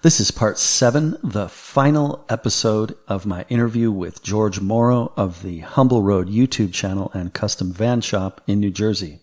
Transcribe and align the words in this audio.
This 0.00 0.20
is 0.20 0.30
part 0.30 0.60
seven, 0.60 1.16
the 1.24 1.48
final 1.48 2.24
episode 2.28 2.96
of 3.08 3.26
my 3.26 3.44
interview 3.48 3.90
with 3.90 4.22
George 4.22 4.60
Mauro 4.60 5.12
of 5.16 5.42
the 5.42 5.58
Humble 5.58 6.04
Road 6.04 6.28
YouTube 6.28 6.72
channel 6.72 7.10
and 7.14 7.34
custom 7.34 7.72
van 7.72 8.00
shop 8.00 8.40
in 8.46 8.60
New 8.60 8.70
Jersey. 8.70 9.18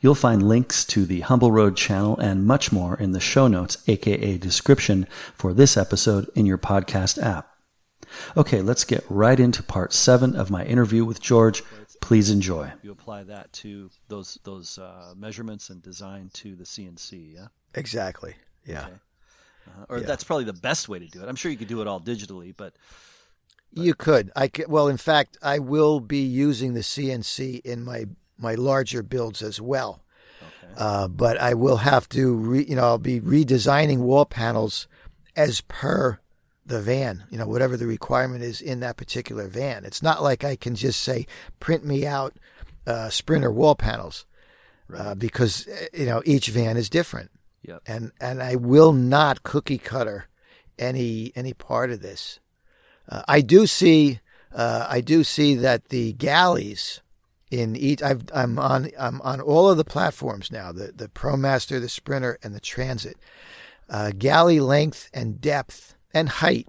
You'll 0.00 0.16
find 0.16 0.48
links 0.48 0.84
to 0.86 1.04
the 1.04 1.20
Humble 1.20 1.52
Road 1.52 1.76
channel 1.76 2.18
and 2.18 2.44
much 2.44 2.72
more 2.72 2.98
in 2.98 3.12
the 3.12 3.20
show 3.20 3.46
notes, 3.46 3.78
aka 3.86 4.36
description 4.36 5.06
for 5.36 5.54
this 5.54 5.76
episode 5.76 6.28
in 6.34 6.44
your 6.44 6.58
podcast 6.58 7.22
app. 7.22 7.48
Okay, 8.36 8.62
let's 8.62 8.82
get 8.82 9.04
right 9.08 9.38
into 9.38 9.62
part 9.62 9.92
seven 9.92 10.34
of 10.34 10.50
my 10.50 10.64
interview 10.64 11.04
with 11.04 11.22
George. 11.22 11.62
Please 12.00 12.30
enjoy. 12.30 12.72
You 12.82 12.90
apply 12.90 13.22
that 13.24 13.52
to 13.54 13.90
those 14.08 14.40
those 14.42 14.76
uh, 14.76 15.14
measurements 15.16 15.70
and 15.70 15.80
design 15.80 16.30
to 16.34 16.56
the 16.56 16.64
CNC, 16.64 17.34
yeah? 17.34 17.46
Exactly. 17.74 18.34
Yeah. 18.64 18.86
Okay. 18.86 18.96
Uh, 19.66 19.84
or 19.88 19.98
yeah. 19.98 20.06
that's 20.06 20.24
probably 20.24 20.44
the 20.44 20.52
best 20.52 20.88
way 20.88 20.98
to 20.98 21.06
do 21.06 21.22
it. 21.22 21.28
I'm 21.28 21.36
sure 21.36 21.50
you 21.50 21.56
could 21.56 21.68
do 21.68 21.80
it 21.80 21.86
all 21.86 22.00
digitally, 22.00 22.54
but, 22.56 22.74
but... 23.72 23.84
you 23.84 23.94
could. 23.94 24.30
I 24.36 24.48
could, 24.48 24.68
well, 24.68 24.88
in 24.88 24.96
fact, 24.96 25.36
I 25.42 25.58
will 25.58 26.00
be 26.00 26.20
using 26.20 26.74
the 26.74 26.80
CNC 26.80 27.60
in 27.60 27.84
my 27.84 28.06
my 28.38 28.54
larger 28.54 29.02
builds 29.02 29.42
as 29.42 29.60
well. 29.60 30.02
Okay. 30.42 30.74
Uh, 30.76 31.08
but 31.08 31.38
I 31.38 31.54
will 31.54 31.78
have 31.78 32.06
to, 32.10 32.34
re, 32.34 32.66
you 32.68 32.76
know, 32.76 32.82
I'll 32.82 32.98
be 32.98 33.18
redesigning 33.18 34.00
wall 34.00 34.26
panels 34.26 34.88
as 35.34 35.62
per 35.62 36.18
the 36.66 36.82
van, 36.82 37.24
you 37.30 37.38
know, 37.38 37.46
whatever 37.46 37.76
the 37.76 37.86
requirement 37.86 38.42
is 38.42 38.60
in 38.60 38.80
that 38.80 38.96
particular 38.98 39.48
van. 39.48 39.86
It's 39.86 40.02
not 40.02 40.22
like 40.22 40.44
I 40.44 40.56
can 40.56 40.74
just 40.74 41.00
say, 41.00 41.26
print 41.60 41.84
me 41.84 42.06
out 42.06 42.34
uh, 42.86 43.08
Sprinter 43.08 43.50
wall 43.50 43.74
panels, 43.74 44.26
uh, 44.90 44.96
right. 44.96 45.06
uh, 45.06 45.14
because 45.14 45.68
you 45.92 46.06
know 46.06 46.22
each 46.24 46.48
van 46.48 46.76
is 46.76 46.88
different. 46.88 47.30
Yep. 47.66 47.82
And 47.86 48.12
and 48.20 48.42
I 48.42 48.56
will 48.56 48.92
not 48.92 49.42
cookie 49.42 49.78
cutter 49.78 50.28
any 50.78 51.32
any 51.34 51.52
part 51.52 51.90
of 51.90 52.00
this. 52.00 52.38
Uh, 53.08 53.22
I 53.26 53.40
do 53.40 53.66
see 53.66 54.20
uh, 54.54 54.86
I 54.88 55.00
do 55.00 55.24
see 55.24 55.54
that 55.56 55.88
the 55.88 56.12
galleys 56.14 57.00
in 57.50 57.76
each 57.76 58.02
i 58.02 58.16
am 58.34 58.58
on 58.58 58.90
I'm 58.98 59.20
on 59.22 59.40
all 59.40 59.68
of 59.68 59.76
the 59.76 59.84
platforms 59.84 60.50
now 60.50 60.72
the 60.72 60.92
the 60.94 61.08
ProMaster, 61.08 61.80
the 61.80 61.88
Sprinter, 61.88 62.38
and 62.42 62.54
the 62.54 62.60
Transit. 62.60 63.16
Uh, 63.88 64.10
galley 64.16 64.58
length 64.58 65.08
and 65.14 65.40
depth 65.40 65.94
and 66.12 66.28
height, 66.28 66.68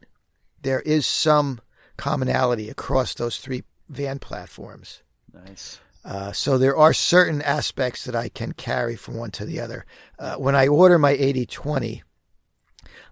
there 0.62 0.81
is 0.81 1.06
some 1.08 1.59
commonality 1.98 2.70
across 2.70 3.16
those 3.16 3.38
three 3.38 3.64
van 3.90 4.20
platforms. 4.20 5.02
Nice. 5.34 5.80
Uh, 6.08 6.31
so 6.31 6.58
there 6.58 6.77
are 6.77 6.94
certain 6.94 7.41
aspects 7.41 8.05
that 8.05 8.16
I 8.16 8.30
can 8.30 8.53
carry 8.53 8.95
from 8.95 9.16
one 9.16 9.31
to 9.31 9.45
the 9.45 9.59
other. 9.59 9.86
Uh, 10.17 10.36
when 10.36 10.55
I 10.55 10.69
order 10.69 10.97
my 10.97 11.11
8020, 11.11 12.02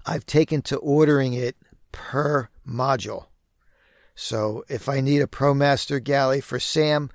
I've 0.05 0.25
taken 0.25 0.61
to 0.63 0.77
ordering 0.77 1.33
it 1.33 1.57
per 1.91 2.47
module. 2.66 3.25
So 4.16 4.63
if 4.69 4.88
I 4.88 5.01
need 5.01 5.21
a 5.21 5.27
ProMaster 5.27 6.01
galley 6.01 6.39
for 6.39 6.57
Sam, 6.57 7.09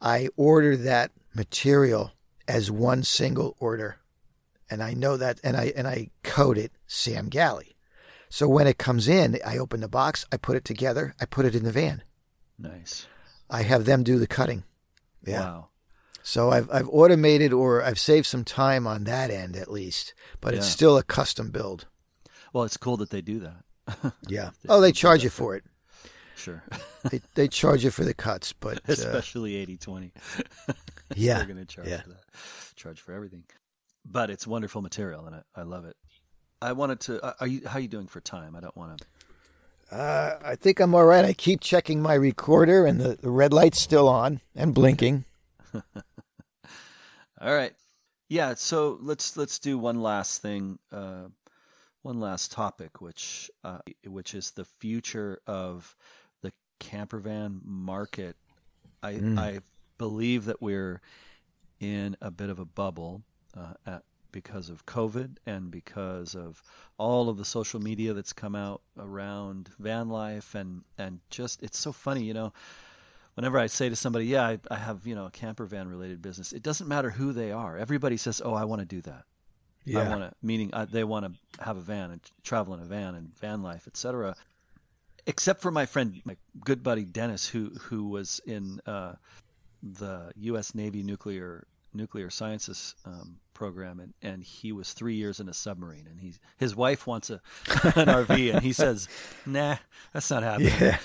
I 0.00 0.28
order 0.36 0.76
that 0.76 1.10
material 1.34 2.12
as 2.46 2.70
one 2.70 3.02
single 3.02 3.56
order. 3.58 3.96
And 4.70 4.84
I 4.84 4.94
know 4.94 5.16
that 5.16 5.40
and 5.42 5.56
I 5.56 5.72
and 5.76 5.88
I 5.88 6.10
code 6.22 6.58
it 6.58 6.70
Sam 6.86 7.28
Galley. 7.28 7.74
So 8.28 8.48
when 8.48 8.68
it 8.68 8.78
comes 8.78 9.08
in, 9.08 9.38
I 9.44 9.58
open 9.58 9.80
the 9.80 9.88
box, 9.88 10.26
I 10.30 10.36
put 10.36 10.56
it 10.56 10.64
together, 10.64 11.14
I 11.20 11.24
put 11.24 11.44
it 11.44 11.56
in 11.56 11.64
the 11.64 11.72
van. 11.72 12.04
Nice. 12.56 13.08
I 13.50 13.62
have 13.62 13.84
them 13.84 14.04
do 14.04 14.18
the 14.18 14.28
cutting. 14.28 14.62
Yeah. 15.26 15.40
Wow. 15.40 15.68
So 16.22 16.50
I've 16.50 16.70
I've 16.70 16.88
automated 16.88 17.52
or 17.52 17.82
I've 17.82 17.98
saved 17.98 18.26
some 18.26 18.44
time 18.44 18.86
on 18.86 19.04
that 19.04 19.30
end 19.30 19.56
at 19.56 19.70
least, 19.70 20.14
but 20.40 20.52
yeah. 20.52 20.58
it's 20.58 20.68
still 20.68 20.96
a 20.96 21.02
custom 21.02 21.50
build. 21.50 21.86
Well, 22.52 22.64
it's 22.64 22.78
cool 22.78 22.96
that 22.98 23.10
they 23.10 23.20
do 23.20 23.40
that. 23.40 24.14
yeah. 24.28 24.50
oh, 24.68 24.80
they 24.80 24.92
charge 24.92 25.22
you 25.22 25.30
for 25.30 25.54
it. 25.54 25.64
Sure. 26.34 26.62
they 27.10 27.20
they 27.34 27.46
charge 27.46 27.84
you 27.84 27.90
for 27.90 28.04
the 28.04 28.14
cuts, 28.14 28.54
but 28.54 28.78
uh, 28.88 28.92
especially 28.92 29.56
eighty 29.56 29.76
twenty. 29.76 30.12
yeah. 31.14 31.36
They're 31.36 31.46
going 31.46 31.58
to 31.58 31.66
charge 31.66 31.88
yeah. 31.88 32.00
for 32.00 32.08
that. 32.08 32.24
Charge 32.74 33.00
for 33.00 33.12
everything. 33.12 33.44
But 34.06 34.30
it's 34.30 34.46
wonderful 34.46 34.80
material 34.80 35.26
and 35.26 35.36
I, 35.36 35.42
I 35.54 35.62
love 35.62 35.84
it. 35.84 35.96
I 36.62 36.72
wanted 36.72 37.00
to 37.00 37.22
uh, 37.22 37.34
are 37.40 37.46
you 37.46 37.60
how 37.66 37.76
are 37.76 37.80
you 37.80 37.88
doing 37.88 38.06
for 38.06 38.20
time? 38.20 38.56
I 38.56 38.60
don't 38.60 38.76
want 38.76 38.98
to 38.98 39.06
uh, 39.94 40.38
I 40.44 40.56
think 40.56 40.80
I'm 40.80 40.94
all 40.94 41.04
right. 41.04 41.24
I 41.24 41.32
keep 41.32 41.60
checking 41.60 42.02
my 42.02 42.14
recorder, 42.14 42.84
and 42.84 43.00
the, 43.00 43.16
the 43.16 43.30
red 43.30 43.52
light's 43.52 43.80
still 43.80 44.08
on 44.08 44.40
and 44.56 44.74
blinking. 44.74 45.24
all 45.74 45.82
right, 47.54 47.72
yeah. 48.28 48.54
So 48.54 48.98
let's 49.00 49.36
let's 49.36 49.60
do 49.60 49.78
one 49.78 50.00
last 50.00 50.42
thing, 50.42 50.80
uh, 50.90 51.28
one 52.02 52.18
last 52.18 52.50
topic, 52.50 53.00
which 53.00 53.50
uh, 53.62 53.78
which 54.04 54.34
is 54.34 54.50
the 54.50 54.64
future 54.64 55.38
of 55.46 55.94
the 56.42 56.52
camper 56.80 57.20
van 57.20 57.60
market. 57.64 58.36
I 59.00 59.12
mm. 59.14 59.38
I 59.38 59.60
believe 59.96 60.46
that 60.46 60.60
we're 60.60 61.00
in 61.78 62.16
a 62.20 62.32
bit 62.32 62.50
of 62.50 62.58
a 62.58 62.64
bubble 62.64 63.22
uh, 63.56 63.74
at, 63.86 64.02
because 64.34 64.68
of 64.68 64.84
COVID 64.84 65.36
and 65.46 65.70
because 65.70 66.34
of 66.34 66.60
all 66.98 67.28
of 67.28 67.38
the 67.38 67.44
social 67.44 67.80
media 67.80 68.12
that's 68.12 68.32
come 68.32 68.56
out 68.56 68.82
around 68.98 69.70
van 69.78 70.08
life 70.08 70.56
and 70.56 70.82
and 70.98 71.20
just 71.30 71.62
it's 71.62 71.78
so 71.78 71.92
funny, 71.92 72.24
you 72.24 72.34
know. 72.34 72.52
Whenever 73.34 73.58
I 73.58 73.66
say 73.66 73.88
to 73.88 73.96
somebody, 73.96 74.26
"Yeah, 74.26 74.42
I, 74.46 74.58
I 74.70 74.76
have 74.76 75.06
you 75.06 75.14
know 75.14 75.26
a 75.26 75.30
camper 75.30 75.64
van 75.66 75.88
related 75.88 76.20
business," 76.20 76.52
it 76.52 76.62
doesn't 76.62 76.88
matter 76.88 77.10
who 77.10 77.32
they 77.32 77.52
are. 77.52 77.78
Everybody 77.78 78.16
says, 78.16 78.42
"Oh, 78.44 78.54
I 78.54 78.64
want 78.64 78.80
to 78.80 78.86
do 78.86 79.00
that." 79.02 79.24
Yeah. 79.84 80.00
I 80.00 80.08
want 80.08 80.20
to, 80.22 80.32
meaning 80.42 80.70
uh, 80.72 80.86
they 80.86 81.04
want 81.04 81.26
to 81.26 81.64
have 81.64 81.76
a 81.76 81.80
van 81.80 82.10
and 82.10 82.20
travel 82.42 82.74
in 82.74 82.80
a 82.80 82.84
van 82.84 83.14
and 83.14 83.36
van 83.38 83.62
life, 83.62 83.86
etc. 83.86 84.34
Except 85.26 85.62
for 85.62 85.70
my 85.70 85.86
friend, 85.86 86.20
my 86.24 86.36
good 86.64 86.82
buddy 86.82 87.04
Dennis, 87.04 87.48
who 87.48 87.70
who 87.82 88.08
was 88.08 88.40
in 88.46 88.80
uh, 88.86 89.14
the 89.82 90.32
U.S. 90.36 90.74
Navy 90.74 91.02
nuclear 91.02 91.66
nuclear 91.94 92.30
sciences 92.30 92.94
um, 93.04 93.38
program, 93.54 94.00
and, 94.00 94.14
and 94.20 94.42
he 94.42 94.72
was 94.72 94.92
three 94.92 95.14
years 95.14 95.40
in 95.40 95.48
a 95.48 95.54
submarine, 95.54 96.06
and 96.10 96.20
he 96.20 96.34
his 96.58 96.76
wife 96.76 97.06
wants 97.06 97.30
a 97.30 97.34
an 97.96 98.08
RV, 98.08 98.54
and 98.54 98.62
he 98.62 98.72
says, 98.72 99.08
"Nah, 99.46 99.76
that's 100.12 100.30
not 100.30 100.42
happening." 100.42 100.72
Yeah, 100.80 100.98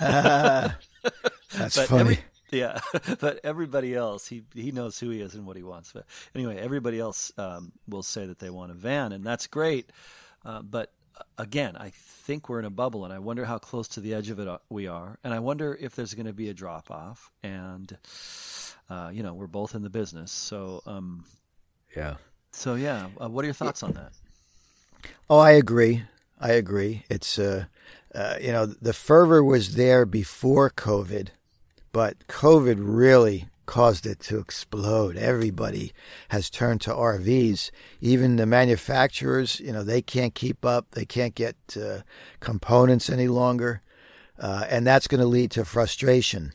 uh, 0.00 0.68
that's 1.56 1.82
funny. 1.86 2.00
Every, 2.00 2.18
yeah, 2.50 2.78
but 3.20 3.40
everybody 3.42 3.94
else, 3.94 4.26
he 4.28 4.44
he 4.54 4.70
knows 4.70 4.98
who 4.98 5.10
he 5.10 5.20
is 5.20 5.34
and 5.34 5.46
what 5.46 5.56
he 5.56 5.62
wants. 5.62 5.92
But 5.92 6.06
anyway, 6.34 6.58
everybody 6.58 7.00
else 7.00 7.32
um, 7.38 7.72
will 7.88 8.02
say 8.02 8.26
that 8.26 8.38
they 8.38 8.50
want 8.50 8.70
a 8.70 8.74
van, 8.74 9.12
and 9.12 9.24
that's 9.24 9.46
great. 9.46 9.90
Uh, 10.44 10.62
but 10.62 10.92
uh, 11.16 11.22
again, 11.38 11.76
I 11.76 11.90
think 11.90 12.48
we're 12.48 12.58
in 12.58 12.64
a 12.64 12.70
bubble, 12.70 13.04
and 13.04 13.12
I 13.12 13.18
wonder 13.18 13.44
how 13.44 13.58
close 13.58 13.88
to 13.88 14.00
the 14.00 14.14
edge 14.14 14.30
of 14.30 14.38
it 14.38 14.48
uh, 14.48 14.58
we 14.68 14.86
are, 14.86 15.18
and 15.24 15.34
I 15.34 15.40
wonder 15.40 15.76
if 15.80 15.96
there's 15.96 16.14
going 16.14 16.26
to 16.26 16.32
be 16.32 16.48
a 16.48 16.54
drop 16.54 16.90
off, 16.90 17.30
and 17.42 17.96
uh, 18.90 19.10
you 19.12 19.22
know, 19.22 19.34
we're 19.34 19.46
both 19.46 19.74
in 19.74 19.82
the 19.82 19.90
business, 19.90 20.30
so 20.30 20.82
um, 20.86 21.24
yeah. 21.96 22.14
So 22.52 22.74
yeah, 22.74 23.08
uh, 23.20 23.28
what 23.28 23.42
are 23.42 23.46
your 23.46 23.54
thoughts 23.54 23.82
on 23.82 23.92
that? 23.92 24.12
Oh, 25.28 25.38
I 25.38 25.52
agree. 25.52 26.04
I 26.40 26.52
agree. 26.52 27.04
It's 27.08 27.38
uh, 27.38 27.66
uh, 28.14 28.36
you 28.40 28.52
know, 28.52 28.66
the 28.66 28.92
fervor 28.92 29.42
was 29.42 29.74
there 29.74 30.06
before 30.06 30.70
COVID, 30.70 31.28
but 31.92 32.26
COVID 32.28 32.76
really 32.78 33.48
caused 33.66 34.06
it 34.06 34.20
to 34.20 34.38
explode. 34.38 35.16
Everybody 35.16 35.92
has 36.28 36.50
turned 36.50 36.80
to 36.82 36.90
RVs. 36.90 37.70
Even 38.00 38.36
the 38.36 38.46
manufacturers, 38.46 39.58
you 39.60 39.72
know, 39.72 39.82
they 39.82 40.02
can't 40.02 40.34
keep 40.34 40.64
up. 40.64 40.90
They 40.92 41.04
can't 41.04 41.34
get 41.34 41.56
uh, 41.76 42.00
components 42.40 43.08
any 43.08 43.28
longer, 43.28 43.80
uh, 44.38 44.66
and 44.68 44.86
that's 44.86 45.08
going 45.08 45.20
to 45.20 45.26
lead 45.26 45.50
to 45.52 45.64
frustration. 45.64 46.52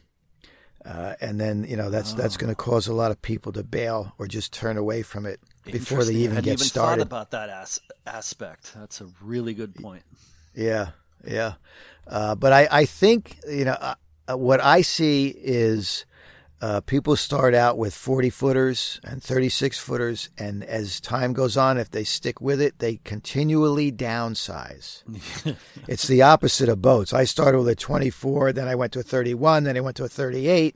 Uh, 0.89 1.13
and 1.22 1.39
then 1.39 1.63
you 1.66 1.77
know 1.77 1.91
that's 1.91 2.13
oh. 2.13 2.17
that's 2.17 2.35
going 2.35 2.50
to 2.50 2.55
cause 2.55 2.88
a 2.88 2.94
lot 2.94 3.11
of 3.11 3.22
people 3.22 3.51
to 3.51 3.63
bail 3.63 4.11
or 4.17 4.25
just 4.25 4.51
turn 4.51 4.75
away 4.75 5.03
from 5.03 5.27
it 5.27 5.39
before 5.63 6.03
they 6.03 6.16
even 6.16 6.38
get 6.38 6.53
even 6.53 6.57
started. 6.57 7.03
about 7.03 7.29
that 7.29 7.47
as- 7.47 7.79
aspect. 8.07 8.73
That's 8.75 9.00
a 9.00 9.07
really 9.21 9.53
good 9.53 9.75
point. 9.75 10.01
Yeah, 10.56 10.89
yeah. 11.24 11.53
Uh, 12.07 12.33
but 12.33 12.53
I, 12.53 12.68
I 12.71 12.86
think 12.86 13.38
you 13.47 13.65
know 13.65 13.77
uh, 13.80 13.94
what 14.36 14.63
I 14.63 14.81
see 14.81 15.27
is 15.27 16.06
uh, 16.61 16.81
people 16.81 17.15
start 17.15 17.53
out 17.53 17.77
with 17.77 17.94
40 17.94 18.29
footers 18.29 19.00
and 19.03 19.23
36 19.23 19.79
footers, 19.79 20.29
and 20.38 20.63
as 20.63 21.00
time 21.00 21.31
goes 21.31 21.56
on, 21.56 21.77
if 21.77 21.89
they 21.89 22.03
stick 22.03 22.41
with 22.41 22.59
it, 22.59 22.79
they 22.79 22.97
continually 23.06 23.91
downsize. 23.91 25.03
it's 25.88 26.07
the 26.07 26.21
opposite 26.21 26.67
of 26.67 26.81
boats. 26.81 27.13
I 27.13 27.23
started 27.23 27.59
with 27.59 27.69
a 27.69 27.75
24, 27.75 28.51
then 28.51 28.67
I 28.67 28.75
went 28.75 28.91
to 28.94 29.00
a 29.00 29.03
31, 29.03 29.63
then 29.63 29.77
I 29.77 29.79
went 29.79 29.95
to 29.97 30.03
a 30.03 30.09
38. 30.09 30.75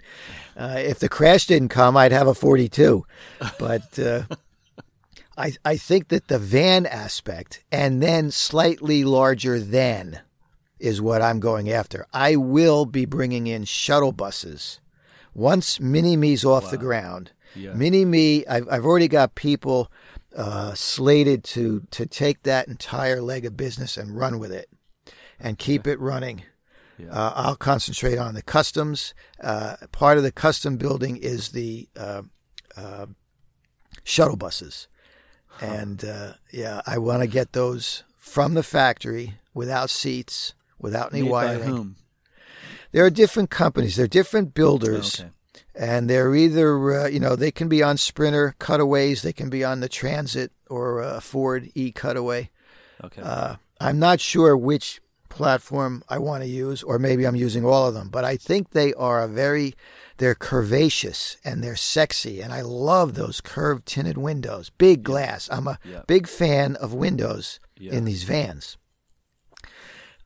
Uh, 0.56 0.76
if 0.78 1.00
the 1.00 1.10
crash 1.10 1.48
didn't 1.48 1.70
come, 1.70 1.98
I'd 1.98 2.14
have 2.14 2.28
a 2.28 2.34
42. 2.34 3.06
But 3.60 4.00
uh, 4.00 4.24
I, 5.38 5.54
I 5.66 5.76
think 5.76 6.08
that 6.10 6.30
the 6.30 6.40
van 6.40 6.86
aspect 6.86 7.62
and 7.74 8.02
then 8.02 8.32
slightly 8.32 9.04
larger 9.04 9.60
than 9.60 10.22
is 10.80 11.02
what 11.02 11.22
I'm 11.22 11.40
going 11.42 11.70
after. 11.70 12.06
I 12.14 12.38
will 12.38 12.86
be 12.86 13.06
bringing 13.06 13.48
in 13.48 13.66
shuttle 13.66 14.12
buses 14.12 14.80
once 15.34 15.80
Mini 15.80 16.16
Me's 16.16 16.46
off 16.46 16.66
wow. 16.66 16.72
the 16.72 16.78
ground, 16.78 17.32
yeah. 17.56 17.74
Mini 17.74 18.06
Me, 18.06 18.46
I've, 18.48 18.68
I've 18.70 18.86
already 18.86 19.08
got 19.08 19.36
people 19.36 19.92
uh, 20.36 20.74
slated 20.74 21.44
to 21.44 21.86
to 21.92 22.06
take 22.06 22.44
that 22.44 22.68
entire 22.68 23.22
leg 23.22 23.46
of 23.46 23.56
business 23.56 23.98
and 23.98 24.18
run 24.18 24.40
with 24.40 24.52
it, 24.52 24.70
and 25.40 25.58
keep 25.58 25.88
it 25.88 26.00
running. 26.00 26.44
Yeah. 26.98 27.12
Uh, 27.12 27.34
I'll 27.36 27.56
concentrate 27.56 28.18
on 28.18 28.36
the 28.36 28.42
customs. 28.42 29.14
Uh, 29.42 29.76
part 29.92 30.18
of 30.18 30.24
the 30.24 30.32
custom 30.32 30.78
building 30.78 31.18
is 31.18 31.50
the 31.50 31.88
uh, 31.98 32.24
uh, 32.78 33.08
shuttle 34.04 34.38
buses, 34.38 34.88
and 35.62 36.04
uh, 36.04 36.34
yeah, 36.52 36.82
I 36.86 36.98
want 36.98 37.22
to 37.22 37.28
get 37.28 37.54
those 37.54 38.04
from 38.18 38.54
the 38.54 38.64
factory 38.64 39.36
without 39.54 39.90
seats, 39.90 40.54
without 40.80 41.14
any 41.14 41.24
Made 41.24 41.32
wiring. 41.32 41.96
There 42.94 43.06
are 43.06 43.10
different 43.10 43.50
companies. 43.50 43.96
There 43.98 44.06
are 44.06 44.08
different 44.08 44.54
builders 44.54 45.20
Okay. 45.20 45.30
and 45.76 46.10
they're 46.10 46.34
either 46.36 47.02
uh, 47.02 47.08
you 47.08 47.20
know 47.20 47.36
they 47.36 47.52
can 47.52 47.68
be 47.68 47.84
on 47.84 47.98
Sprinter 47.98 48.56
cutaways, 48.60 49.22
they 49.24 49.34
can 49.34 49.50
be 49.50 49.64
on 49.66 49.82
the 49.82 49.90
Transit 49.90 50.52
or 50.70 51.02
uh, 51.04 51.20
Ford 51.20 51.70
E 51.76 51.92
cutaway. 51.92 52.50
Okay. 53.04 53.22
Uh, 53.22 53.56
I'm 53.82 54.00
not 54.00 54.22
sure 54.22 54.56
which 54.56 55.02
platform 55.30 56.04
I 56.08 56.20
want 56.20 56.44
to 56.44 56.48
use, 56.50 56.84
or 56.84 57.00
maybe 57.00 57.26
I'm 57.26 57.36
using 57.36 57.66
all 57.66 57.88
of 57.88 57.96
them, 57.96 58.10
but 58.10 58.24
I 58.24 58.38
think 58.38 58.70
they 58.70 58.94
are 58.94 59.22
a 59.24 59.28
very 59.28 59.74
they're 60.18 60.36
curvaceous 60.36 61.38
and 61.44 61.64
they're 61.64 61.76
sexy, 61.76 62.40
and 62.40 62.54
I 62.54 62.62
love 62.62 63.16
those 63.16 63.42
curved 63.42 63.88
tinted 63.88 64.18
windows, 64.18 64.70
big 64.78 65.02
glass. 65.04 65.50
I'm 65.52 65.68
a 65.68 65.80
Yeah. 65.84 66.04
big 66.08 66.28
fan 66.28 66.76
of 66.76 66.94
windows 66.94 67.60
Yeah. 67.80 67.94
in 67.94 68.06
these 68.06 68.24
vans. 68.24 68.78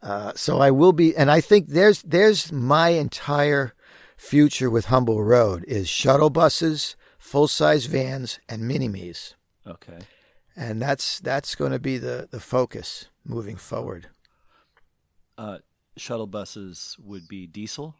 Uh, 0.02 0.32
so 0.36 0.60
I 0.60 0.72
will 0.72 0.94
be, 0.94 1.16
and 1.16 1.30
I 1.32 1.42
think 1.42 1.70
there's 1.70 2.02
there's 2.04 2.52
my 2.52 2.90
entire 2.90 3.74
future 4.16 4.70
with 4.70 4.86
Humble 4.86 5.24
Road 5.24 5.64
is 5.68 5.90
shuttle 5.90 6.30
buses, 6.30 6.96
full 7.18 7.48
size 7.48 7.86
vans, 7.86 8.40
and 8.48 8.68
mini 8.68 8.88
me's, 8.88 9.36
okay. 9.66 10.00
and 10.56 10.82
that's 10.82 11.20
that's 11.20 11.56
going 11.56 11.72
to 11.72 11.80
be 11.80 11.98
the 11.98 12.28
the 12.30 12.40
focus 12.40 13.06
moving 13.26 13.56
forward. 13.58 14.08
Uh, 15.38 15.58
shuttle 15.98 16.28
buses 16.28 16.96
would 17.04 17.28
be 17.28 17.48
diesel. 17.48 17.96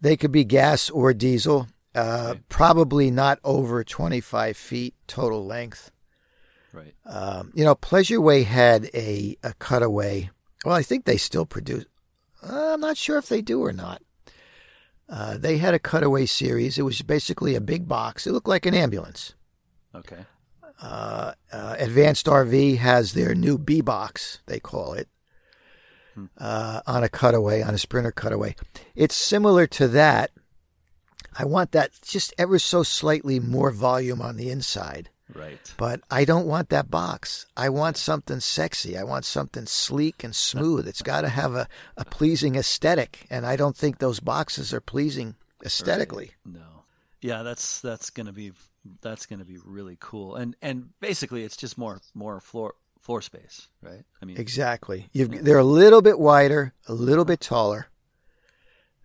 They 0.00 0.16
could 0.16 0.32
be 0.32 0.44
gas 0.44 0.90
or 0.90 1.12
diesel, 1.12 1.66
uh, 1.94 2.28
Okay. 2.30 2.40
probably 2.48 3.10
not 3.10 3.40
over 3.42 3.82
25 3.82 4.56
feet 4.56 4.94
total 5.08 5.44
length. 5.44 5.90
Right. 6.72 6.94
Um, 7.06 7.50
you 7.54 7.64
know, 7.64 7.74
Pleasureway 7.74 8.44
had 8.44 8.90
a, 8.94 9.36
a 9.42 9.54
cutaway. 9.58 10.30
Well, 10.64 10.74
I 10.74 10.82
think 10.82 11.04
they 11.04 11.16
still 11.16 11.46
produce. 11.46 11.86
Uh, 12.42 12.74
I'm 12.74 12.80
not 12.80 12.96
sure 12.96 13.18
if 13.18 13.28
they 13.28 13.42
do 13.42 13.64
or 13.64 13.72
not. 13.72 14.02
Uh, 15.08 15.38
they 15.38 15.58
had 15.58 15.74
a 15.74 15.78
cutaway 15.78 16.26
series. 16.26 16.78
It 16.78 16.82
was 16.82 17.00
basically 17.02 17.54
a 17.54 17.60
big 17.60 17.88
box. 17.88 18.26
It 18.26 18.32
looked 18.32 18.48
like 18.48 18.66
an 18.66 18.74
ambulance. 18.74 19.34
Okay. 19.94 20.24
Uh, 20.80 21.32
uh, 21.52 21.76
Advanced 21.78 22.26
RV 22.26 22.78
has 22.78 23.12
their 23.12 23.34
new 23.34 23.58
B 23.58 23.80
box, 23.80 24.40
they 24.46 24.60
call 24.60 24.92
it, 24.92 25.08
uh, 26.36 26.80
on 26.86 27.02
a 27.02 27.08
cutaway, 27.08 27.62
on 27.62 27.74
a 27.74 27.78
Sprinter 27.78 28.12
cutaway. 28.12 28.54
It's 28.94 29.16
similar 29.16 29.66
to 29.68 29.88
that. 29.88 30.30
I 31.36 31.44
want 31.44 31.72
that 31.72 31.92
just 32.02 32.34
ever 32.38 32.58
so 32.58 32.82
slightly 32.82 33.40
more 33.40 33.70
volume 33.70 34.20
on 34.20 34.36
the 34.36 34.50
inside. 34.50 35.10
Right. 35.34 35.74
But 35.76 36.00
I 36.10 36.24
don't 36.24 36.46
want 36.46 36.70
that 36.70 36.90
box. 36.90 37.46
I 37.56 37.68
want 37.68 37.96
something 37.96 38.40
sexy. 38.40 38.96
I 38.96 39.04
want 39.04 39.24
something 39.24 39.66
sleek 39.66 40.24
and 40.24 40.34
smooth. 40.34 40.88
It's 40.88 41.02
got 41.02 41.20
to 41.22 41.28
have 41.28 41.54
a, 41.54 41.68
a 41.96 42.04
pleasing 42.04 42.54
aesthetic. 42.56 43.26
And 43.30 43.44
I 43.44 43.56
don't 43.56 43.76
think 43.76 43.98
those 43.98 44.20
boxes 44.20 44.72
are 44.72 44.80
pleasing 44.80 45.34
aesthetically. 45.64 46.32
No. 46.46 46.84
Yeah, 47.20 47.42
that's 47.42 47.80
that's 47.80 48.10
gonna 48.10 48.32
be 48.32 48.52
that's 49.00 49.26
gonna 49.26 49.44
be 49.44 49.58
really 49.64 49.96
cool. 50.00 50.36
And 50.36 50.54
and 50.62 50.90
basically, 51.00 51.42
it's 51.42 51.56
just 51.56 51.76
more 51.76 52.00
more 52.14 52.40
floor 52.40 52.74
floor 53.00 53.22
space, 53.22 53.68
right? 53.82 54.04
I 54.22 54.24
mean, 54.24 54.36
Exactly. 54.36 55.08
You've, 55.12 55.44
they're 55.44 55.58
a 55.58 55.64
little 55.64 56.02
bit 56.02 56.18
wider, 56.18 56.74
a 56.86 56.92
little 56.92 57.24
bit 57.24 57.40
taller, 57.40 57.88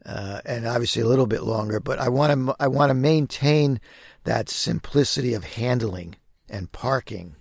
uh, 0.06 0.42
and 0.46 0.66
obviously 0.66 1.02
a 1.02 1.08
little 1.08 1.28
bit 1.28 1.44
longer. 1.44 1.80
But 1.80 2.00
I 2.00 2.10
want 2.10 2.48
to 2.48 2.56
I 2.60 2.68
want 2.68 2.90
to 2.90 2.94
maintain 2.94 3.80
that 4.24 4.50
simplicity 4.50 5.34
of 5.34 5.44
handling 5.44 6.16
and 6.50 6.72
parking. 6.72 7.36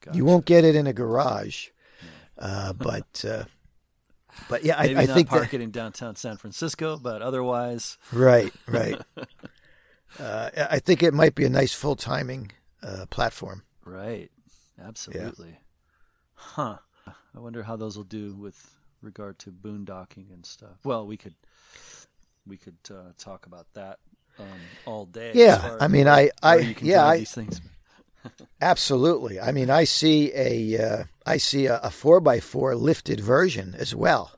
gotcha. 0.00 0.16
You 0.16 0.24
won't 0.24 0.44
get 0.44 0.64
it 0.64 0.74
in 0.74 0.86
a 0.86 0.92
garage, 0.92 1.68
uh, 2.38 2.72
but 2.72 3.24
uh, 3.28 3.44
but 4.48 4.64
yeah, 4.64 4.76
I, 4.78 4.82
maybe 4.88 4.96
I 4.98 5.04
not 5.06 5.14
think 5.14 5.30
that, 5.30 5.36
park 5.36 5.54
it 5.54 5.60
in 5.60 5.70
downtown 5.70 6.16
San 6.16 6.36
Francisco, 6.36 6.98
but 6.98 7.22
otherwise, 7.22 7.98
Right, 8.12 8.52
right. 8.66 9.00
uh, 10.20 10.50
I 10.70 10.78
think 10.78 11.02
it 11.02 11.14
might 11.14 11.34
be 11.34 11.44
a 11.44 11.50
nice 11.50 11.72
full 11.72 11.96
timing 11.96 12.52
uh, 12.82 13.06
platform. 13.10 13.62
right. 13.84 14.30
Absolutely. 14.78 15.56
Huh. 16.34 16.76
I 17.06 17.40
wonder 17.40 17.62
how 17.62 17.76
those 17.76 17.96
will 17.96 18.04
do 18.04 18.34
with 18.34 18.75
regard 19.02 19.38
to 19.40 19.50
boondocking 19.50 20.32
and 20.32 20.44
stuff. 20.44 20.78
Well, 20.84 21.06
we 21.06 21.16
could 21.16 21.34
we 22.46 22.56
could 22.56 22.76
uh, 22.90 23.12
talk 23.18 23.46
about 23.46 23.66
that 23.74 23.98
um, 24.38 24.46
all 24.84 25.04
day. 25.06 25.32
Yeah, 25.34 25.76
I 25.80 25.88
mean, 25.88 26.06
I- 26.08 26.30
I- 26.42 26.56
you 26.58 26.74
can 26.74 26.86
yeah, 26.86 27.04
I- 27.06 27.18
these 27.18 27.32
things. 27.32 27.60
Absolutely. 28.60 29.40
I 29.40 29.52
mean, 29.52 29.70
I 29.70 29.84
see 29.84 30.32
a 30.34 30.82
uh, 31.00 31.04
I 31.24 31.36
see 31.36 31.66
a, 31.66 31.78
a 31.82 31.90
four 31.90 32.20
by 32.20 32.40
four 32.40 32.74
lifted 32.74 33.20
version 33.20 33.74
as 33.78 33.94
well. 33.94 34.32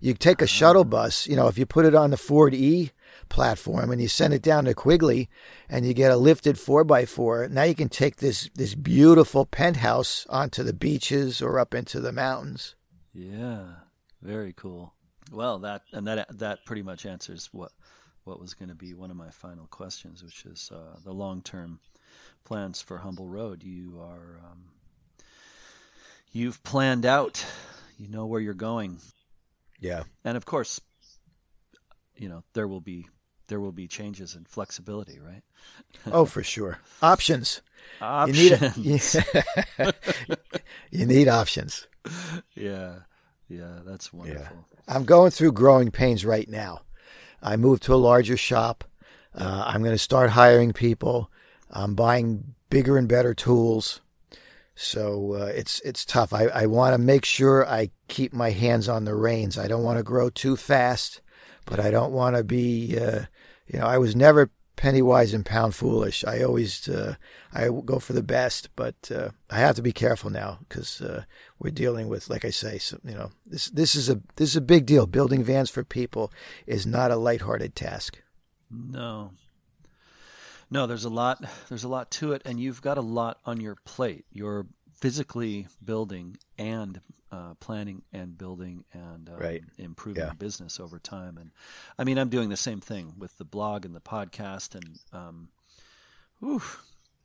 You 0.00 0.14
take 0.14 0.42
a 0.42 0.46
shuttle 0.46 0.84
bus, 0.84 1.26
you 1.26 1.34
know, 1.36 1.48
if 1.48 1.56
you 1.56 1.64
put 1.66 1.86
it 1.86 1.94
on 1.94 2.10
the 2.10 2.16
Ford 2.18 2.54
E 2.54 2.90
platform 3.30 3.90
and 3.90 4.02
you 4.02 4.08
send 4.08 4.34
it 4.34 4.42
down 4.42 4.66
to 4.66 4.74
Quigley, 4.74 5.30
and 5.68 5.86
you 5.86 5.94
get 5.94 6.10
a 6.10 6.16
lifted 6.16 6.58
four 6.58 6.84
by 6.84 7.06
four. 7.06 7.48
Now 7.48 7.62
you 7.62 7.74
can 7.74 7.88
take 7.88 8.16
this 8.16 8.50
this 8.54 8.74
beautiful 8.74 9.46
penthouse 9.46 10.26
onto 10.28 10.62
the 10.62 10.74
beaches 10.74 11.40
or 11.42 11.58
up 11.58 11.74
into 11.74 12.00
the 12.00 12.12
mountains. 12.12 12.74
Yeah, 13.12 13.64
very 14.24 14.52
cool. 14.56 14.92
Well, 15.30 15.58
that 15.60 15.82
and 15.92 16.06
that 16.06 16.26
that 16.38 16.64
pretty 16.64 16.82
much 16.82 17.06
answers 17.06 17.48
what 17.52 17.70
what 18.24 18.40
was 18.40 18.54
going 18.54 18.70
to 18.70 18.74
be 18.74 18.94
one 18.94 19.10
of 19.10 19.16
my 19.16 19.30
final 19.30 19.66
questions, 19.68 20.22
which 20.22 20.44
is 20.46 20.70
uh, 20.74 20.96
the 21.04 21.12
long 21.12 21.42
term 21.42 21.78
plans 22.44 22.80
for 22.82 22.98
Humble 22.98 23.28
Road. 23.28 23.62
You 23.62 24.00
are 24.00 24.40
um, 24.50 24.64
you've 26.32 26.62
planned 26.62 27.06
out. 27.06 27.44
You 27.98 28.08
know 28.08 28.26
where 28.26 28.40
you're 28.40 28.54
going, 28.54 28.98
Yeah. 29.80 30.02
and 30.24 30.36
of 30.36 30.44
course, 30.44 30.80
you 32.16 32.28
know 32.28 32.42
there 32.54 32.66
will 32.66 32.80
be 32.80 33.06
there 33.46 33.60
will 33.60 33.72
be 33.72 33.86
changes 33.86 34.34
and 34.34 34.48
flexibility, 34.48 35.20
right? 35.20 35.42
Oh, 36.12 36.24
for 36.26 36.42
sure. 36.42 36.80
Options. 37.02 37.62
You 38.00 38.32
need 38.32 38.52
Options. 38.62 39.14
a, 39.78 39.94
you 40.90 41.06
need 41.06 41.28
options. 41.28 41.86
yeah, 42.54 42.94
yeah, 43.48 43.80
that's 43.84 44.12
wonderful. 44.12 44.66
I'm 44.88 45.04
going 45.04 45.30
through 45.30 45.52
growing 45.52 45.90
pains 45.90 46.24
right 46.24 46.48
now. 46.48 46.82
I 47.42 47.56
moved 47.56 47.82
to 47.84 47.94
a 47.94 47.96
larger 47.96 48.36
shop. 48.36 48.84
Uh, 49.34 49.64
I'm 49.66 49.82
going 49.82 49.94
to 49.94 49.98
start 49.98 50.30
hiring 50.30 50.72
people. 50.72 51.30
I'm 51.70 51.94
buying 51.94 52.54
bigger 52.70 52.96
and 52.96 53.08
better 53.08 53.34
tools. 53.34 54.00
So 54.76 55.34
uh, 55.34 55.52
it's 55.54 55.80
it's 55.80 56.04
tough. 56.04 56.32
I, 56.32 56.46
I 56.46 56.66
want 56.66 56.94
to 56.94 56.98
make 56.98 57.24
sure 57.24 57.66
I 57.66 57.90
keep 58.08 58.32
my 58.32 58.50
hands 58.50 58.88
on 58.88 59.04
the 59.04 59.14
reins. 59.14 59.56
I 59.56 59.68
don't 59.68 59.84
want 59.84 59.98
to 59.98 60.02
grow 60.02 60.30
too 60.30 60.56
fast, 60.56 61.20
but 61.64 61.78
I 61.78 61.90
don't 61.90 62.12
want 62.12 62.36
to 62.36 62.42
be. 62.42 62.98
Uh, 62.98 63.22
you 63.66 63.78
know, 63.78 63.86
I 63.86 63.98
was 63.98 64.16
never 64.16 64.50
penny 64.76 65.02
wise 65.02 65.32
and 65.34 65.44
pound 65.46 65.74
foolish. 65.74 66.24
I 66.24 66.42
always 66.42 66.88
uh, 66.88 67.16
I 67.52 67.68
go 67.84 67.98
for 67.98 68.12
the 68.12 68.22
best, 68.22 68.70
but 68.76 69.10
uh, 69.14 69.30
I 69.50 69.58
have 69.58 69.76
to 69.76 69.82
be 69.82 69.92
careful 69.92 70.30
now 70.30 70.58
because 70.68 71.00
uh, 71.00 71.24
we're 71.58 71.70
dealing 71.70 72.08
with, 72.08 72.28
like 72.28 72.44
I 72.44 72.50
say, 72.50 72.80
you 73.04 73.14
know, 73.14 73.30
this 73.46 73.70
this 73.70 73.94
is 73.94 74.08
a 74.08 74.20
this 74.36 74.50
is 74.50 74.56
a 74.56 74.60
big 74.60 74.86
deal. 74.86 75.06
Building 75.06 75.44
vans 75.44 75.70
for 75.70 75.84
people 75.84 76.32
is 76.66 76.86
not 76.86 77.10
a 77.10 77.16
lighthearted 77.16 77.74
task. 77.74 78.22
No. 78.70 79.32
No, 80.70 80.86
there's 80.86 81.04
a 81.04 81.10
lot 81.10 81.44
there's 81.68 81.84
a 81.84 81.88
lot 81.88 82.10
to 82.12 82.32
it 82.32 82.42
and 82.44 82.58
you've 82.58 82.82
got 82.82 82.98
a 82.98 83.02
lot 83.02 83.38
on 83.44 83.60
your 83.60 83.76
plate. 83.84 84.24
You're 84.32 84.66
physically 84.92 85.68
building 85.84 86.36
and 86.58 87.00
uh, 87.34 87.54
planning 87.66 88.02
and 88.12 88.38
building 88.38 88.84
and 88.92 89.28
um, 89.28 89.36
Right. 89.46 89.62
improving 89.78 90.24
Yeah. 90.24 90.32
business 90.46 90.78
over 90.80 90.98
time. 90.98 91.36
And 91.40 91.50
I 91.98 92.04
mean, 92.04 92.18
I'm 92.18 92.28
doing 92.30 92.48
the 92.50 92.56
same 92.68 92.80
thing 92.80 93.14
with 93.18 93.36
the 93.38 93.44
blog 93.44 93.84
and 93.84 93.94
the 93.94 94.00
podcast 94.00 94.74
and 94.74 94.88
um, 95.12 95.48
whew, 96.40 96.62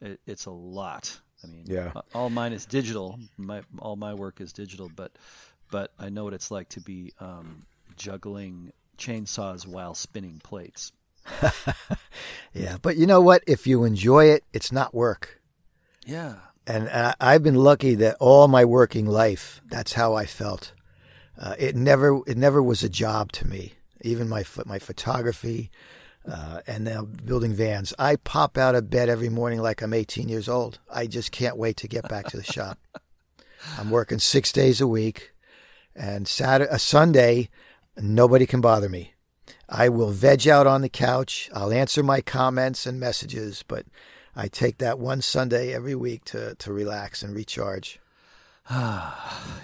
it, 0.01 0.19
it's 0.25 0.45
a 0.47 0.51
lot. 0.75 1.19
I 1.43 1.47
mean, 1.47 1.65
Yeah. 1.67 1.91
all 2.13 2.29
mine 2.29 2.53
is 2.53 2.65
digital. 2.65 3.19
My 3.37 3.61
all 3.79 3.95
my 3.95 4.13
work 4.13 4.41
is 4.41 4.51
digital, 4.53 4.89
but 4.95 5.11
but 5.71 5.91
I 5.99 6.09
know 6.09 6.23
what 6.25 6.33
it's 6.33 6.51
like 6.51 6.69
to 6.69 6.81
be 6.81 7.13
um, 7.19 7.65
juggling 7.95 8.73
chainsaws 8.97 9.67
while 9.67 9.93
spinning 9.95 10.41
plates. 10.43 10.91
Yeah, 12.53 12.77
but 12.81 12.97
you 12.97 13.05
know 13.05 13.21
what? 13.21 13.43
If 13.47 13.67
you 13.67 13.83
enjoy 13.83 14.25
it, 14.25 14.43
it's 14.53 14.71
not 14.71 14.93
work. 14.93 15.39
Yeah. 16.05 16.35
And 16.69 16.87
I've 17.19 17.41
been 17.41 17.55
lucky 17.55 17.95
that 17.95 18.17
all 18.19 18.47
my 18.47 18.63
working 18.63 19.07
life, 19.07 19.59
that's 19.71 19.93
how 19.93 20.13
I 20.13 20.27
felt. 20.27 20.73
Uh, 21.35 21.55
it 21.57 21.75
never, 21.75 22.19
it 22.27 22.37
never 22.37 22.61
was 22.61 22.83
a 22.83 22.89
job 22.89 23.31
to 23.31 23.47
me. 23.47 23.73
Even 24.01 24.29
my 24.29 24.45
my 24.67 24.77
photography, 24.77 25.71
uh, 26.31 26.61
and 26.67 26.83
now 26.83 27.05
building 27.05 27.53
vans. 27.53 27.91
I 27.97 28.17
pop 28.17 28.55
out 28.55 28.75
of 28.75 28.91
bed 28.91 29.09
every 29.09 29.29
morning 29.29 29.61
like 29.61 29.81
I'm 29.81 29.95
18 29.95 30.29
years 30.29 30.47
old. 30.47 30.77
I 30.93 31.07
just 31.07 31.31
can't 31.31 31.57
wait 31.57 31.75
to 31.77 31.87
get 31.87 32.07
back 32.07 32.27
to 32.27 32.37
the 32.37 32.43
shop. 32.43 32.77
I'm 33.79 33.89
working 33.89 34.19
six 34.19 34.51
days 34.51 34.79
a 34.79 34.87
week, 34.87 35.33
and 35.95 36.27
Saturday, 36.27 36.71
a 36.71 36.77
Sunday, 36.77 37.49
nobody 37.97 38.45
can 38.45 38.61
bother 38.61 38.89
me. 38.89 39.15
I 39.67 39.89
will 39.89 40.11
veg 40.11 40.47
out 40.47 40.67
on 40.67 40.81
the 40.81 40.87
couch. 40.87 41.49
I'll 41.51 41.73
answer 41.73 42.03
my 42.03 42.21
comments 42.21 42.85
and 42.85 42.99
messages, 42.99 43.63
but 43.67 43.87
I 44.35 44.47
take 44.47 44.77
that 44.77 44.99
one 44.99 45.21
Sunday 45.21 45.73
every 45.73 45.95
week 45.95 46.25
to 46.25 46.55
to 46.55 46.73
relax 46.73 47.23
and 47.23 47.35
recharge. 47.35 47.99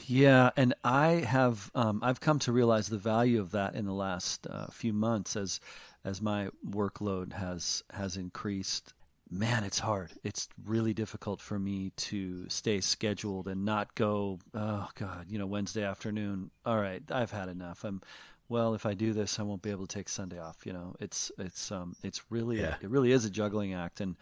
yeah, 0.07 0.49
and 0.57 0.73
I 0.83 1.25
have 1.27 1.69
um, 1.75 1.99
I've 2.01 2.19
come 2.19 2.39
to 2.39 2.51
realize 2.51 2.87
the 2.87 2.97
value 2.97 3.39
of 3.39 3.51
that 3.51 3.75
in 3.75 3.85
the 3.85 3.93
last 3.93 4.47
uh, 4.47 4.67
few 4.67 4.93
months 4.93 5.35
as 5.35 5.59
as 6.03 6.21
my 6.21 6.49
workload 6.67 7.33
has 7.33 7.83
has 7.91 8.17
increased. 8.17 8.93
Man, 9.29 9.63
it's 9.63 9.79
hard. 9.79 10.11
It's 10.23 10.47
really 10.65 10.93
difficult 10.93 11.41
for 11.41 11.57
me 11.57 11.91
to 11.97 12.47
stay 12.47 12.79
scheduled 12.79 13.47
and 13.47 13.65
not 13.65 13.93
go. 13.95 14.39
Oh 14.53 14.89
God, 14.95 15.27
you 15.29 15.37
know, 15.37 15.47
Wednesday 15.47 15.83
afternoon. 15.83 16.49
All 16.65 16.77
right, 16.77 17.03
I've 17.11 17.31
had 17.31 17.49
enough. 17.49 17.83
I'm 17.83 18.01
well, 18.49 18.73
if 18.73 18.85
I 18.85 18.93
do 18.93 19.13
this, 19.13 19.39
I 19.39 19.43
won't 19.43 19.61
be 19.61 19.71
able 19.71 19.87
to 19.87 19.95
take 19.95 20.09
Sunday 20.09 20.39
off. 20.39 20.65
You 20.65 20.73
know, 20.73 20.95
it's 20.99 21.31
it's 21.37 21.71
um 21.71 21.95
it's 22.03 22.23
really 22.31 22.59
yeah. 22.59 22.75
it 22.81 22.89
really 22.89 23.11
is 23.11 23.25
a 23.25 23.29
juggling 23.29 23.73
act, 23.73 24.01
and 24.01 24.15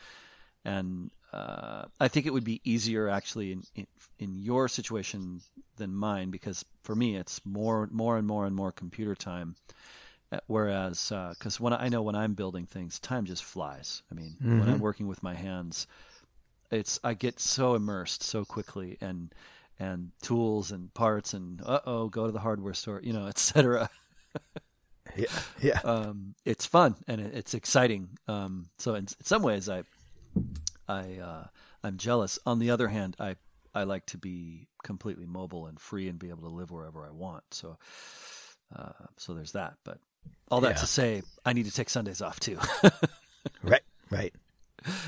and 0.65 1.11
uh, 1.33 1.85
I 1.99 2.07
think 2.07 2.25
it 2.25 2.33
would 2.33 2.43
be 2.43 2.61
easier 2.63 3.09
actually 3.09 3.51
in, 3.51 3.63
in, 3.75 3.87
in 4.19 4.35
your 4.35 4.67
situation 4.67 5.41
than 5.77 5.95
mine 5.95 6.29
because 6.29 6.63
for 6.83 6.95
me 6.95 7.15
it's 7.15 7.41
more 7.43 7.89
more 7.91 8.17
and 8.17 8.27
more 8.27 8.45
and 8.45 8.55
more 8.55 8.71
computer 8.71 9.15
time. 9.15 9.55
Uh, 10.31 10.39
whereas, 10.47 11.09
because 11.09 11.59
uh, 11.59 11.63
when 11.63 11.73
I, 11.73 11.85
I, 11.85 11.89
know 11.89 12.01
when 12.01 12.15
I'm 12.15 12.33
building 12.33 12.65
things, 12.65 12.99
time 12.99 13.25
just 13.25 13.43
flies. 13.43 14.01
I 14.11 14.15
mean, 14.15 14.35
mm-hmm. 14.41 14.59
when 14.59 14.67
I'm 14.67 14.75
mm-hmm. 14.75 14.83
working 14.83 15.07
with 15.07 15.21
my 15.21 15.35
hands, 15.35 15.85
it's 16.71 16.99
I 17.03 17.13
get 17.13 17.39
so 17.39 17.75
immersed 17.75 18.23
so 18.23 18.43
quickly, 18.43 18.97
and 18.99 19.33
and 19.79 20.11
tools 20.23 20.71
and 20.71 20.91
parts, 20.93 21.33
and 21.33 21.61
uh 21.63 21.81
oh, 21.85 22.07
go 22.09 22.25
to 22.25 22.31
the 22.31 22.39
hardware 22.39 22.73
store, 22.73 22.99
you 23.03 23.13
know, 23.13 23.27
etc. 23.27 23.89
yeah, 25.15 25.25
yeah. 25.61 25.79
Um, 25.83 26.33
it's 26.45 26.65
fun 26.65 26.95
and 27.07 27.21
it, 27.21 27.33
it's 27.35 27.53
exciting. 27.53 28.09
Um, 28.27 28.69
so 28.77 28.95
in, 28.95 29.03
in, 29.03 29.25
some 29.25 29.43
ways, 29.43 29.69
I 29.69 29.83
I 30.87 31.17
uh, 31.17 31.47
I'm 31.83 31.97
jealous. 31.97 32.39
On 32.45 32.59
the 32.59 32.71
other 32.71 32.87
hand, 32.87 33.15
I 33.19 33.35
I 33.73 33.83
like 33.83 34.05
to 34.07 34.17
be 34.17 34.67
completely 34.83 35.25
mobile 35.25 35.67
and 35.67 35.79
free 35.79 36.07
and 36.07 36.19
be 36.19 36.29
able 36.29 36.43
to 36.43 36.55
live 36.55 36.71
wherever 36.71 37.05
I 37.05 37.11
want. 37.11 37.43
So 37.51 37.77
uh, 38.75 38.91
so 39.17 39.33
there's 39.33 39.53
that. 39.53 39.75
But 39.83 39.99
all 40.49 40.61
that 40.61 40.75
yeah. 40.75 40.81
to 40.81 40.87
say, 40.87 41.21
I 41.45 41.53
need 41.53 41.65
to 41.65 41.71
take 41.71 41.89
Sundays 41.89 42.21
off 42.21 42.39
too. 42.39 42.57
right, 43.63 43.83
right. 44.09 44.33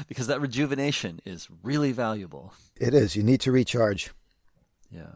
Because 0.08 0.28
that 0.28 0.40
rejuvenation 0.42 1.20
is 1.26 1.48
really 1.62 1.92
valuable. 1.92 2.54
It 2.80 2.94
is. 2.94 3.16
You 3.16 3.24
need 3.24 3.42
to 3.42 3.52
recharge. 3.52 4.12
Yeah. 4.90 5.16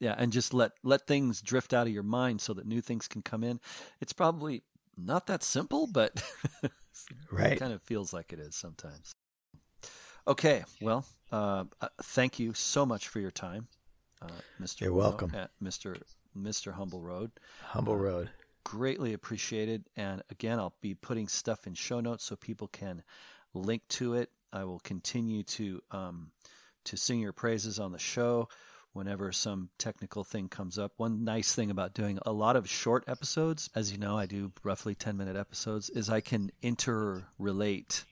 Yeah, 0.00 0.14
and 0.18 0.32
just 0.32 0.52
let 0.52 0.72
let 0.82 1.06
things 1.06 1.40
drift 1.40 1.72
out 1.72 1.86
of 1.86 1.92
your 1.92 2.02
mind 2.02 2.40
so 2.40 2.52
that 2.54 2.66
new 2.66 2.80
things 2.80 3.08
can 3.08 3.22
come 3.22 3.44
in. 3.44 3.60
It's 4.00 4.12
probably 4.12 4.64
not 4.96 5.26
that 5.28 5.42
simple, 5.42 5.86
but 5.86 6.22
right. 7.30 7.52
it 7.52 7.58
kind 7.58 7.72
of 7.72 7.80
feels 7.82 8.12
like 8.12 8.32
it 8.32 8.38
is 8.38 8.54
sometimes. 8.54 9.14
Okay, 10.26 10.64
well, 10.80 11.04
uh, 11.32 11.64
uh, 11.80 11.88
thank 12.02 12.38
you 12.38 12.54
so 12.54 12.86
much 12.86 13.08
for 13.08 13.20
your 13.20 13.30
time, 13.30 13.68
uh, 14.22 14.28
Mr. 14.60 14.82
You're 14.82 14.94
welcome, 14.94 15.32
Mr. 15.62 16.00
Mr. 16.36 16.72
Humble 16.72 17.02
Road. 17.02 17.30
Humble 17.62 17.96
Road. 17.96 18.30
Greatly 18.64 19.12
appreciated. 19.12 19.84
And 19.96 20.22
again, 20.30 20.58
I'll 20.58 20.74
be 20.80 20.94
putting 20.94 21.28
stuff 21.28 21.66
in 21.66 21.74
show 21.74 22.00
notes 22.00 22.24
so 22.24 22.36
people 22.36 22.68
can 22.68 23.02
link 23.52 23.82
to 23.88 24.14
it. 24.14 24.30
I 24.52 24.64
will 24.64 24.80
continue 24.80 25.42
to 25.42 25.82
um, 25.90 26.30
to 26.84 26.96
sing 26.96 27.20
your 27.20 27.32
praises 27.32 27.78
on 27.78 27.92
the 27.92 27.98
show 27.98 28.48
whenever 28.94 29.32
some 29.32 29.68
technical 29.78 30.24
thing 30.24 30.48
comes 30.48 30.78
up. 30.78 30.92
One 30.96 31.24
nice 31.24 31.54
thing 31.54 31.70
about 31.70 31.94
doing 31.94 32.18
a 32.24 32.32
lot 32.32 32.56
of 32.56 32.70
short 32.70 33.04
episodes, 33.08 33.68
as 33.74 33.92
you 33.92 33.98
know, 33.98 34.16
I 34.16 34.26
do 34.26 34.52
roughly 34.62 34.94
10 34.94 35.16
minute 35.16 35.36
episodes, 35.36 35.90
is 35.90 36.08
I 36.08 36.20
can 36.20 36.50
interrelate 36.62 38.04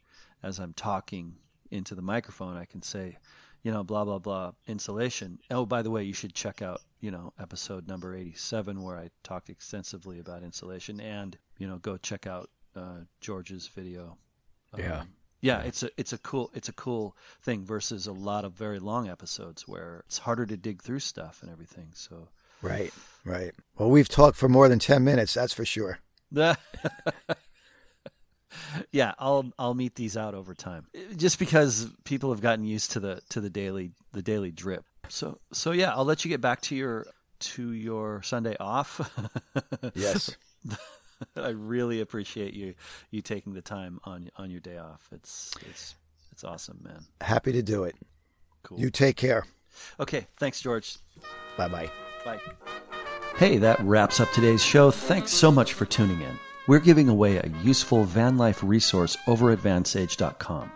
as 0.42 0.58
I'm 0.58 0.74
talking 0.74 1.36
into 1.72 1.94
the 1.94 2.02
microphone, 2.02 2.56
I 2.56 2.64
can 2.64 2.82
say, 2.82 3.18
you 3.62 3.72
know, 3.72 3.82
blah 3.82 4.04
blah 4.04 4.18
blah 4.18 4.52
insulation. 4.66 5.38
Oh, 5.50 5.66
by 5.66 5.82
the 5.82 5.90
way, 5.90 6.04
you 6.04 6.12
should 6.12 6.34
check 6.34 6.62
out, 6.62 6.80
you 7.00 7.10
know, 7.10 7.32
episode 7.40 7.88
number 7.88 8.14
87 8.14 8.82
where 8.82 8.96
I 8.96 9.10
talked 9.22 9.50
extensively 9.50 10.18
about 10.20 10.42
insulation 10.42 11.00
and, 11.00 11.36
you 11.58 11.66
know, 11.66 11.78
go 11.78 11.96
check 11.96 12.26
out 12.26 12.50
uh, 12.76 13.00
George's 13.20 13.66
video. 13.68 14.16
Yeah. 14.76 15.00
Um, 15.00 15.08
yeah, 15.40 15.62
it's 15.62 15.82
a 15.82 15.90
it's 15.96 16.12
a 16.12 16.18
cool 16.18 16.52
it's 16.54 16.68
a 16.68 16.72
cool 16.72 17.16
thing 17.42 17.64
versus 17.64 18.06
a 18.06 18.12
lot 18.12 18.44
of 18.44 18.52
very 18.52 18.78
long 18.78 19.08
episodes 19.08 19.66
where 19.66 20.04
it's 20.06 20.18
harder 20.18 20.46
to 20.46 20.56
dig 20.56 20.82
through 20.82 21.00
stuff 21.00 21.42
and 21.42 21.50
everything. 21.50 21.88
So 21.94 22.28
Right, 22.62 22.94
right. 23.24 23.50
Well, 23.76 23.90
we've 23.90 24.08
talked 24.08 24.36
for 24.36 24.48
more 24.48 24.68
than 24.68 24.78
10 24.78 25.02
minutes, 25.02 25.34
that's 25.34 25.52
for 25.52 25.64
sure. 25.64 25.98
yeah, 28.92 29.14
I'll 29.18 29.50
I'll 29.58 29.74
mete 29.74 29.94
these 29.94 30.16
out 30.16 30.34
over 30.34 30.54
time. 30.54 30.86
Just 31.16 31.38
because 31.38 31.90
people 32.04 32.30
have 32.30 32.40
gotten 32.40 32.64
used 32.64 32.92
to 32.92 33.00
the 33.00 33.20
to 33.30 33.40
the 33.40 33.50
daily 33.50 33.92
the 34.12 34.22
daily 34.22 34.50
drip. 34.50 34.84
So 35.08 35.38
so 35.52 35.72
yeah, 35.72 35.94
I'll 35.94 36.04
let 36.04 36.24
you 36.24 36.28
get 36.28 36.40
back 36.40 36.60
to 36.62 36.76
your 36.76 37.06
to 37.40 37.72
your 37.72 38.22
Sunday 38.22 38.56
off. 38.60 39.00
yes. 39.94 40.36
I 41.36 41.48
really 41.48 42.00
appreciate 42.00 42.54
you 42.54 42.74
you 43.10 43.22
taking 43.22 43.54
the 43.54 43.62
time 43.62 43.98
on 44.04 44.30
on 44.36 44.50
your 44.50 44.60
day 44.60 44.76
off. 44.76 45.08
It's 45.10 45.54
it's 45.68 45.94
it's 46.30 46.44
awesome, 46.44 46.80
man. 46.82 47.04
Happy 47.20 47.52
to 47.52 47.62
do 47.62 47.84
it. 47.84 47.96
Cool. 48.62 48.78
You 48.78 48.90
take 48.90 49.16
care. 49.16 49.44
Okay, 49.98 50.26
thanks 50.38 50.60
George. 50.60 50.96
Bye-bye. 51.56 51.90
Bye. 52.24 52.40
Hey, 53.36 53.58
that 53.58 53.80
wraps 53.80 54.20
up 54.20 54.30
today's 54.32 54.62
show. 54.62 54.90
Thanks 54.90 55.32
so 55.32 55.50
much 55.50 55.72
for 55.72 55.84
tuning 55.84 56.20
in. 56.20 56.38
We're 56.68 56.78
giving 56.78 57.08
away 57.08 57.38
a 57.38 57.52
useful 57.62 58.04
van 58.04 58.38
life 58.38 58.62
resource 58.62 59.16
over 59.26 59.50
at 59.50 59.58
vansage.com. 59.58 60.70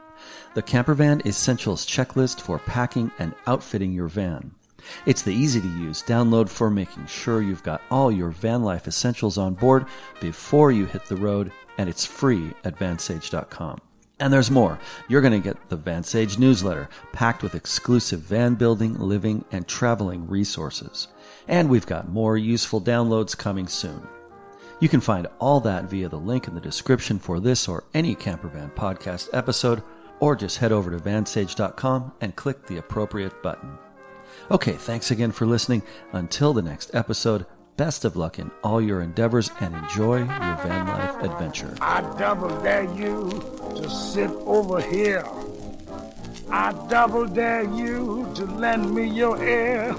The 0.55 0.62
Campervan 0.62 1.25
Essentials 1.25 1.87
Checklist 1.87 2.40
for 2.40 2.59
packing 2.59 3.12
and 3.21 3.35
outfitting 3.47 3.93
your 3.93 4.09
van. 4.09 4.52
It's 5.05 5.23
the 5.23 5.35
easy 5.35 5.61
to 5.61 5.69
use 5.69 6.02
download 6.02 6.49
for 6.49 6.71
making 6.71 7.07
sure 7.07 7.40
you've 7.40 7.62
got 7.62 7.83
all 7.90 8.11
your 8.11 8.31
van 8.31 8.62
life 8.62 8.88
essentials 8.88 9.38
on 9.38 9.55
board 9.55 9.87
before 10.21 10.73
you 10.73 10.87
hit 10.87 11.05
the 11.07 11.16
road, 11.16 11.52
and 11.78 11.88
it's 11.88 12.05
free 12.05 12.52
at 12.64 12.78
vansage.com. 12.78 13.81
And 14.19 14.33
there's 14.33 14.50
more. 14.50 14.78
You're 15.09 15.21
going 15.21 15.40
to 15.40 15.47
get 15.47 15.69
the 15.69 15.76
Vansage 15.76 16.38
newsletter 16.38 16.88
packed 17.12 17.43
with 17.43 17.55
exclusive 17.55 18.21
van 18.21 18.55
building, 18.55 18.99
living, 18.99 19.45
and 19.52 19.69
traveling 19.69 20.26
resources. 20.26 21.09
And 21.47 21.69
we've 21.69 21.87
got 21.87 22.09
more 22.09 22.37
useful 22.37 22.81
downloads 22.81 23.37
coming 23.37 23.69
soon. 23.69 24.09
You 24.78 24.88
can 24.90 25.00
find 25.00 25.26
all 25.38 25.61
that 25.61 25.85
via 25.85 26.09
the 26.09 26.18
link 26.18 26.49
in 26.49 26.54
the 26.54 26.61
description 26.61 27.18
for 27.18 27.40
this 27.40 27.66
or 27.66 27.85
any 27.95 28.14
Campervan 28.14 28.75
podcast 28.75 29.30
episode, 29.33 29.83
or 30.21 30.37
just 30.37 30.59
head 30.59 30.73
over 30.73 30.90
to 30.90 30.99
vansage.com 30.99 32.12
and 32.21 32.37
click 32.37 32.66
the 32.66 32.76
appropriate 32.76 33.42
button. 33.42 33.78
Okay, 34.50 34.73
thanks 34.73 35.11
again 35.11 35.33
for 35.33 35.47
listening. 35.47 35.83
Until 36.12 36.52
the 36.52 36.62
next 36.62 36.95
episode, 36.95 37.47
best 37.78 38.04
of 38.04 38.16
luck 38.16 38.38
in 38.38 38.50
all 38.62 38.80
your 38.80 39.00
endeavors 39.00 39.50
and 39.61 39.75
enjoy 39.75 40.18
your 40.18 40.26
van 40.26 40.87
life 40.87 41.23
adventure. 41.23 41.75
I 41.80 42.02
double 42.18 42.49
dare 42.62 42.85
you 42.95 43.30
to 43.76 43.88
sit 43.88 44.30
over 44.30 44.80
here. 44.80 45.26
I 46.50 46.73
double 46.88 47.26
dare 47.26 47.64
you 47.64 48.30
to 48.35 48.45
lend 48.45 48.95
me 48.95 49.09
your 49.09 49.42
ear. 49.42 49.97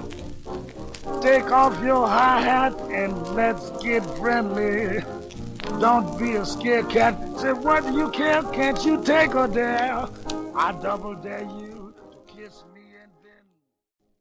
Take 1.22 1.50
off 1.50 1.82
your 1.82 2.06
high 2.06 2.40
hat 2.40 2.80
and 2.90 3.16
let's 3.34 3.70
get 3.82 4.04
friendly. 4.18 5.02
Don't 5.80 6.18
be 6.18 6.36
a 6.36 6.44
scared 6.46 6.88
cat. 6.88 7.14
Say, 7.38 7.52
what 7.52 7.84
do 7.84 7.92
you 7.92 8.10
care? 8.10 8.42
Can't 8.42 8.84
you 8.84 9.02
take 9.02 9.34
a 9.34 9.46
dare? 9.48 10.06
I 10.54 10.72
double 10.80 11.14
dare 11.14 11.42
you. 11.42 11.77